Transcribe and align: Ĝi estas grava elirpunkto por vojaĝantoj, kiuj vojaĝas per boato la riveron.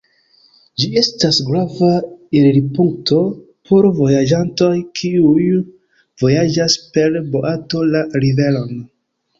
Ĝi 0.83 0.87
estas 1.01 1.41
grava 1.49 1.89
elirpunkto 2.39 3.19
por 3.71 3.89
vojaĝantoj, 4.01 4.73
kiuj 5.03 5.47
vojaĝas 6.25 6.83
per 6.99 7.23
boato 7.37 7.89
la 7.95 8.05
riveron. 8.27 8.79